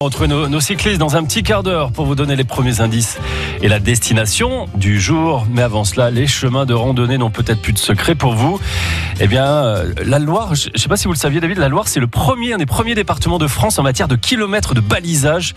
Retrouve 0.00 0.28
nos, 0.28 0.48
nos 0.48 0.60
cyclistes 0.60 1.00
dans 1.00 1.16
un 1.16 1.24
petit 1.24 1.42
quart 1.42 1.64
d'heure 1.64 1.90
pour 1.90 2.06
vous 2.06 2.14
donner 2.14 2.36
les 2.36 2.44
premiers 2.44 2.80
indices 2.80 3.18
et 3.62 3.66
la 3.66 3.80
destination 3.80 4.68
du 4.76 5.00
jour. 5.00 5.44
Mais 5.50 5.60
avant 5.60 5.82
cela, 5.82 6.12
les 6.12 6.28
chemins 6.28 6.66
de 6.66 6.72
randonnée 6.72 7.18
n'ont 7.18 7.32
peut-être 7.32 7.60
plus 7.60 7.72
de 7.72 7.78
secret 7.78 8.14
pour 8.14 8.34
vous. 8.34 8.60
Eh 9.18 9.26
bien, 9.26 9.44
euh, 9.44 9.92
la 10.04 10.20
Loire, 10.20 10.54
je 10.54 10.68
ne 10.72 10.78
sais 10.78 10.88
pas 10.88 10.96
si 10.96 11.06
vous 11.06 11.14
le 11.14 11.18
saviez, 11.18 11.40
David, 11.40 11.58
la 11.58 11.68
Loire, 11.68 11.88
c'est 11.88 11.98
le 11.98 12.06
premier, 12.06 12.52
un 12.52 12.58
des 12.58 12.66
premiers 12.66 12.94
départements 12.94 13.38
de 13.38 13.48
France 13.48 13.80
en 13.80 13.82
matière 13.82 14.06
de 14.06 14.14
kilomètres 14.14 14.72
de 14.72 14.80
balisage. 14.80 15.56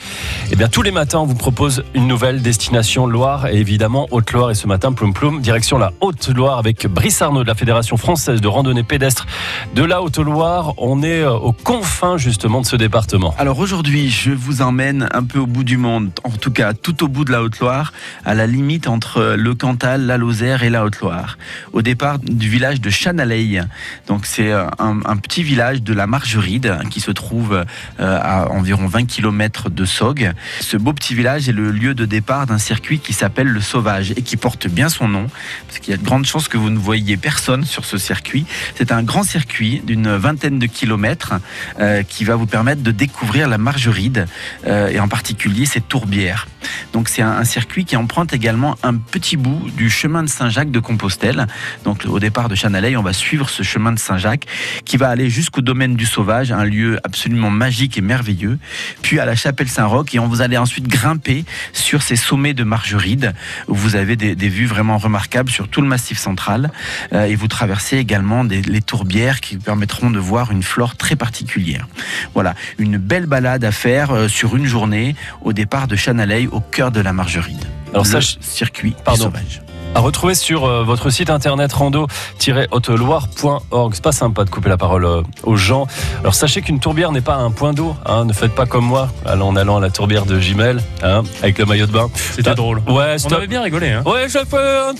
Eh 0.51 0.55
bien, 0.55 0.67
tous 0.67 0.81
les 0.81 0.89
matins, 0.89 1.19
on 1.19 1.27
vous 1.27 1.35
propose 1.35 1.83
une 1.93 2.07
nouvelle 2.07 2.41
destination 2.41 3.05
Loire 3.05 3.45
et 3.45 3.57
évidemment 3.57 4.07
Haute-Loire. 4.09 4.49
Et 4.49 4.55
ce 4.55 4.65
matin, 4.65 4.91
Ploum 4.91 5.13
Ploum, 5.13 5.41
direction 5.41 5.77
la 5.77 5.93
Haute-Loire 6.01 6.57
avec 6.57 6.87
Brice 6.87 7.21
Arnaud 7.21 7.43
de 7.43 7.47
la 7.47 7.53
Fédération 7.53 7.95
française 7.95 8.41
de 8.41 8.47
randonnée 8.47 8.81
pédestre 8.81 9.27
de 9.75 9.83
la 9.83 10.01
Haute-Loire. 10.01 10.73
On 10.77 11.03
est 11.03 11.21
euh, 11.21 11.31
aux 11.31 11.53
confins 11.53 12.17
justement 12.17 12.61
de 12.61 12.65
ce 12.65 12.75
département. 12.75 13.35
Alors 13.37 13.59
aujourd'hui, 13.59 14.09
je 14.09 14.30
vous 14.33 14.61
emmène 14.61 15.07
un 15.13 15.23
peu 15.23 15.39
au 15.39 15.47
bout 15.47 15.63
du 15.63 15.77
monde, 15.77 16.11
en 16.23 16.31
tout 16.31 16.51
cas 16.51 16.73
tout 16.73 17.03
au 17.03 17.07
bout 17.07 17.25
de 17.25 17.31
la 17.31 17.41
Haute-Loire, 17.41 17.93
à 18.25 18.33
la 18.33 18.47
limite 18.47 18.87
entre 18.87 19.35
le 19.37 19.55
Cantal, 19.55 20.05
la 20.05 20.17
Lozère 20.17 20.63
et 20.63 20.69
la 20.69 20.83
Haute-Loire. 20.83 21.37
Au 21.73 21.81
départ 21.81 22.19
du 22.19 22.49
village 22.49 22.81
de 22.81 22.89
Chanaleil. 22.89 23.63
Donc 24.07 24.25
c'est 24.25 24.51
un, 24.51 24.69
un 24.79 25.17
petit 25.17 25.43
village 25.43 25.81
de 25.81 25.93
la 25.93 26.07
Margeride 26.07 26.79
qui 26.89 26.99
se 26.99 27.11
trouve 27.11 27.53
euh, 27.99 28.19
à 28.21 28.49
environ 28.51 28.87
20 28.87 29.05
km 29.05 29.69
de 29.69 29.85
Saugues. 29.85 30.31
Ce 30.59 30.77
beau 30.77 30.93
petit 30.93 31.15
village 31.15 31.49
est 31.49 31.53
le 31.53 31.71
lieu 31.71 31.93
de 31.93 32.05
départ 32.05 32.45
d'un 32.45 32.57
circuit 32.57 32.99
qui 32.99 33.13
s'appelle 33.13 33.47
le 33.47 33.61
Sauvage 33.61 34.11
et 34.11 34.21
qui 34.21 34.37
porte 34.37 34.67
bien 34.67 34.89
son 34.89 35.07
nom, 35.07 35.27
parce 35.67 35.79
qu'il 35.79 35.91
y 35.91 35.93
a 35.93 35.97
de 35.97 36.03
grandes 36.03 36.25
chances 36.25 36.47
que 36.47 36.57
vous 36.57 36.69
ne 36.69 36.77
voyiez 36.77 37.17
personne 37.17 37.65
sur 37.65 37.85
ce 37.85 37.97
circuit. 37.97 38.45
C'est 38.75 38.91
un 38.91 39.03
grand 39.03 39.23
circuit 39.23 39.81
d'une 39.85 40.15
vingtaine 40.15 40.59
de 40.59 40.65
kilomètres 40.65 41.33
euh, 41.79 42.03
qui 42.03 42.23
va 42.23 42.35
vous 42.35 42.47
permettre 42.47 42.81
de 42.81 42.91
découvrir 42.91 43.47
la 43.47 43.57
Margeride 43.57 44.20
euh, 44.67 44.89
et 44.89 44.99
en 44.99 45.07
particulier 45.07 45.65
ses 45.65 45.81
tourbières. 45.81 46.47
Donc 46.93 47.09
c'est 47.09 47.21
un, 47.21 47.43
circuit 47.43 47.85
qui 47.85 47.95
emprunte 47.95 48.33
également 48.33 48.77
un 48.83 48.95
petit 48.95 49.35
bout 49.35 49.69
du 49.75 49.89
chemin 49.89 50.23
de 50.23 50.29
Saint-Jacques 50.29 50.71
de 50.71 50.79
Compostelle. 50.79 51.47
Donc 51.83 52.05
au 52.07 52.19
départ 52.19 52.49
de 52.49 52.55
Chanaleil, 52.55 52.95
on 52.95 53.01
va 53.01 53.13
suivre 53.13 53.49
ce 53.49 53.63
chemin 53.63 53.91
de 53.91 53.99
Saint-Jacques 53.99 54.45
qui 54.85 54.97
va 54.97 55.09
aller 55.09 55.29
jusqu'au 55.29 55.61
domaine 55.61 55.95
du 55.95 56.05
Sauvage, 56.05 56.51
un 56.51 56.63
lieu 56.63 56.99
absolument 57.03 57.49
magique 57.49 57.97
et 57.97 58.01
merveilleux, 58.01 58.59
puis 59.01 59.19
à 59.19 59.25
la 59.25 59.35
chapelle 59.35 59.67
Saint-Roch 59.67 60.13
et 60.13 60.19
on 60.19 60.27
vous 60.27 60.41
allez 60.41 60.57
ensuite 60.57 60.87
grimper 60.87 61.45
sur 61.73 62.01
ces 62.01 62.15
sommets 62.15 62.53
de 62.53 62.63
Margeride 62.63 63.33
où 63.67 63.75
vous 63.75 63.95
avez 63.95 64.15
des, 64.15 64.35
des 64.35 64.49
vues 64.49 64.67
vraiment 64.67 64.97
remarquables 64.97 65.49
sur 65.49 65.67
tout 65.67 65.81
le 65.81 65.87
massif 65.87 66.17
central 66.17 66.71
euh, 67.13 67.25
et 67.25 67.35
vous 67.35 67.47
traversez 67.47 67.97
également 67.97 68.43
des, 68.43 68.61
les 68.61 68.81
tourbières 68.81 69.41
qui 69.41 69.55
vous 69.55 69.61
permettront 69.61 70.09
de 70.09 70.19
voir 70.19 70.51
une 70.51 70.63
flore 70.63 70.95
très 70.95 71.15
particulière. 71.15 71.87
Voilà, 72.33 72.55
une 72.77 72.97
belle 72.97 73.25
balade 73.25 73.63
à 73.63 73.71
faire 73.71 74.10
euh, 74.13 74.27
sur 74.27 74.55
une 74.55 74.65
journée 74.65 75.15
au 75.41 75.53
départ 75.53 75.87
de 75.87 75.95
Chanaleil 75.95 76.47
au 76.51 76.59
cœur 76.59 76.91
de 76.91 77.01
la 77.01 77.13
Margeride. 77.13 77.63
Alors 77.93 78.05
le 78.05 78.09
ça, 78.09 78.19
circuit 78.41 78.95
Pardon. 79.03 79.25
sauvage. 79.25 79.61
À 79.93 79.99
retrouver 79.99 80.35
sur 80.35 80.63
euh, 80.63 80.83
votre 80.85 81.09
site 81.09 81.29
internet 81.29 81.73
rando-haute-loire.org. 81.73 83.93
C'est 83.93 84.01
pas 84.03 84.13
sympa 84.13 84.45
de 84.45 84.49
couper 84.49 84.69
la 84.69 84.77
parole 84.77 85.03
euh, 85.03 85.21
aux 85.43 85.57
gens. 85.57 85.85
Alors 86.21 86.33
sachez 86.33 86.61
qu'une 86.61 86.79
tourbière 86.79 87.11
n'est 87.11 87.19
pas 87.19 87.35
un 87.35 87.51
point 87.51 87.73
d'eau. 87.73 87.97
hein. 88.05 88.23
Ne 88.23 88.31
faites 88.31 88.55
pas 88.55 88.65
comme 88.65 88.85
moi, 88.85 89.09
en 89.25 89.55
allant 89.57 89.75
à 89.77 89.81
la 89.81 89.89
tourbière 89.89 90.25
de 90.25 90.39
Gimel, 90.39 90.81
hein, 91.03 91.23
avec 91.43 91.57
le 91.57 91.65
maillot 91.65 91.87
de 91.87 91.91
bain. 91.91 92.09
C'était 92.15 92.51
Ah, 92.51 92.55
drôle. 92.55 92.81
Ouais, 92.87 93.17
On 93.25 93.33
avait 93.33 93.47
bien 93.47 93.61
rigolé. 93.61 93.89
Hein. 93.91 94.03
Ouais, 94.05 94.23
je 94.25 94.29
suis 94.29 94.39
un 94.39 94.45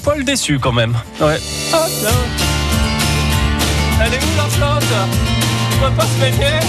poil 0.03 0.25
déçu 0.25 0.59
quand 0.59 0.73
même. 0.73 0.93
Ouais. 1.21 1.39
Ah, 1.73 1.85
non. 2.03 2.09
Elle 4.03 4.13
est 4.13 4.17
où 4.17 4.35
la 4.35 4.43
flotte? 4.49 4.83
On 5.73 5.77
peut 5.85 5.91
pas 5.95 6.05
se 6.05 6.19
baigner 6.19 6.59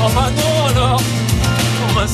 Enfin 0.00 0.30
non 0.36 0.66
alors 0.76 1.00
Thomas. 1.98 2.08